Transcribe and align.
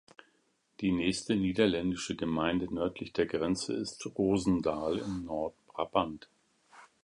Die 0.79 0.91
nächste 0.91 1.35
niederländische 1.35 2.15
Gemeinde 2.15 2.73
nördlich 2.73 3.13
der 3.13 3.27
Grenze 3.27 3.73
ist 3.73 4.03
Roosendaal 4.17 4.97
in 4.97 5.25
Noord-Brabant. 5.25 6.27